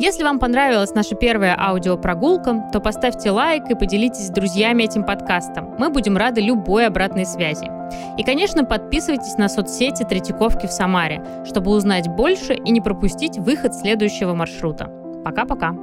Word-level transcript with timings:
Если 0.00 0.22
вам 0.22 0.38
понравилась 0.38 0.94
наша 0.94 1.14
первая 1.14 1.54
аудиопрогулка, 1.60 2.70
то 2.72 2.80
поставьте 2.80 3.30
лайк 3.30 3.68
и 3.68 3.74
поделитесь 3.74 4.28
с 4.28 4.30
друзьями 4.30 4.84
этим 4.84 5.04
подкастом. 5.04 5.74
Мы 5.78 5.90
будем 5.90 6.16
рады 6.16 6.40
любой 6.40 6.86
обратной 6.86 7.26
связи. 7.26 7.70
И, 8.16 8.22
конечно, 8.22 8.64
подписывайтесь 8.64 9.36
на 9.36 9.50
соцсети 9.50 10.04
Третьяковки 10.04 10.66
в 10.66 10.72
Самаре, 10.72 11.22
чтобы 11.44 11.70
узнать 11.72 12.08
больше 12.08 12.54
и 12.54 12.70
не 12.70 12.80
пропустить 12.80 13.36
выход 13.36 13.74
следующего 13.74 14.32
маршрута. 14.32 14.90
Пока-пока! 15.22 15.74